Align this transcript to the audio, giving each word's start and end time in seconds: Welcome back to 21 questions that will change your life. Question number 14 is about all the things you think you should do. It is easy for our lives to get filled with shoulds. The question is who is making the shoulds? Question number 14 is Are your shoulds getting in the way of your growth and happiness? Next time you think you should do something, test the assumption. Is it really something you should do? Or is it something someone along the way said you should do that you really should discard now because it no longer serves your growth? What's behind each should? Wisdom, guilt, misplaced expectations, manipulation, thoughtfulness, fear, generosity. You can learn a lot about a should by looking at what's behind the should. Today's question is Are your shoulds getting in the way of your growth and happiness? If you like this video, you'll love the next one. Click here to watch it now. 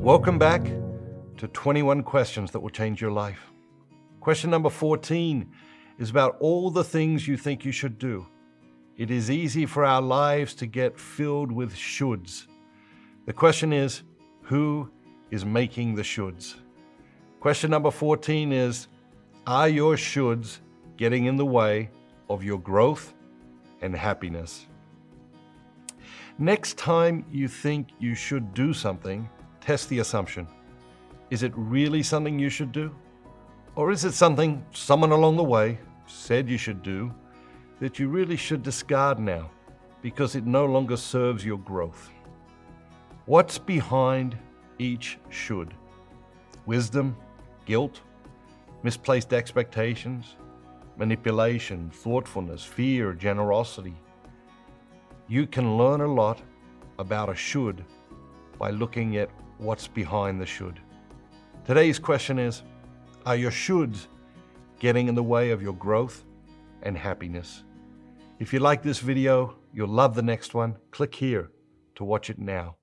Welcome 0.00 0.38
back 0.38 0.62
to 1.38 1.48
21 1.48 2.04
questions 2.04 2.52
that 2.52 2.60
will 2.60 2.70
change 2.70 3.00
your 3.00 3.10
life. 3.10 3.50
Question 4.20 4.48
number 4.48 4.70
14 4.70 5.50
is 5.98 6.08
about 6.08 6.36
all 6.38 6.70
the 6.70 6.84
things 6.84 7.26
you 7.26 7.36
think 7.36 7.64
you 7.64 7.72
should 7.72 7.98
do. 7.98 8.24
It 8.96 9.10
is 9.10 9.28
easy 9.28 9.66
for 9.66 9.84
our 9.84 10.00
lives 10.00 10.54
to 10.54 10.66
get 10.66 10.98
filled 10.98 11.50
with 11.50 11.74
shoulds. 11.74 12.46
The 13.26 13.32
question 13.32 13.72
is 13.72 14.04
who 14.42 14.88
is 15.32 15.44
making 15.44 15.96
the 15.96 16.02
shoulds? 16.02 16.54
Question 17.40 17.72
number 17.72 17.90
14 17.90 18.52
is 18.52 18.86
Are 19.48 19.68
your 19.68 19.96
shoulds 19.96 20.60
getting 20.96 21.24
in 21.24 21.36
the 21.36 21.44
way 21.44 21.90
of 22.30 22.44
your 22.44 22.60
growth 22.60 23.14
and 23.82 23.96
happiness? 23.96 24.68
Next 26.38 26.78
time 26.78 27.24
you 27.32 27.48
think 27.48 27.88
you 27.98 28.14
should 28.14 28.54
do 28.54 28.72
something, 28.72 29.28
test 29.60 29.88
the 29.88 29.98
assumption. 29.98 30.46
Is 31.30 31.42
it 31.42 31.52
really 31.54 32.02
something 32.02 32.38
you 32.38 32.48
should 32.48 32.72
do? 32.72 32.94
Or 33.74 33.90
is 33.90 34.04
it 34.04 34.12
something 34.12 34.64
someone 34.72 35.12
along 35.12 35.36
the 35.36 35.44
way 35.44 35.78
said 36.06 36.48
you 36.48 36.58
should 36.58 36.82
do 36.82 37.12
that 37.80 37.98
you 37.98 38.08
really 38.08 38.36
should 38.36 38.62
discard 38.62 39.18
now 39.18 39.50
because 40.02 40.34
it 40.34 40.46
no 40.46 40.64
longer 40.64 40.96
serves 40.96 41.44
your 41.44 41.58
growth? 41.58 42.10
What's 43.26 43.58
behind 43.58 44.38
each 44.78 45.18
should? 45.28 45.74
Wisdom, 46.66 47.16
guilt, 47.66 48.00
misplaced 48.82 49.32
expectations, 49.32 50.36
manipulation, 50.96 51.90
thoughtfulness, 51.90 52.64
fear, 52.64 53.12
generosity. 53.12 53.94
You 55.28 55.46
can 55.46 55.76
learn 55.76 56.00
a 56.00 56.12
lot 56.12 56.40
about 56.98 57.28
a 57.28 57.34
should 57.34 57.84
by 58.58 58.70
looking 58.70 59.18
at 59.18 59.30
what's 59.58 59.86
behind 59.86 60.40
the 60.40 60.46
should. 60.46 60.80
Today's 61.64 61.98
question 61.98 62.38
is 62.38 62.62
Are 63.26 63.36
your 63.36 63.50
shoulds 63.50 64.06
getting 64.78 65.08
in 65.08 65.14
the 65.14 65.22
way 65.22 65.50
of 65.50 65.60
your 65.60 65.74
growth 65.74 66.24
and 66.82 66.96
happiness? 66.96 67.64
If 68.38 68.52
you 68.52 68.60
like 68.60 68.82
this 68.82 69.00
video, 69.00 69.56
you'll 69.72 69.88
love 69.88 70.14
the 70.14 70.22
next 70.22 70.54
one. 70.54 70.76
Click 70.92 71.14
here 71.14 71.50
to 71.96 72.04
watch 72.04 72.30
it 72.30 72.38
now. 72.38 72.77